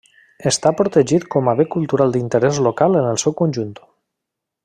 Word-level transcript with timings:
Està 0.51 0.71
protegit 0.79 1.27
com 1.35 1.51
a 1.51 1.55
bé 1.59 1.65
cultural 1.75 2.15
d'interès 2.15 2.61
local 2.69 2.99
en 3.03 3.11
el 3.13 3.23
seu 3.27 3.39
conjunt. 3.43 3.79